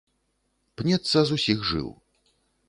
Пнецца 0.81 1.17
з 1.29 1.37
усіх 1.37 1.59
жыл. 1.73 1.89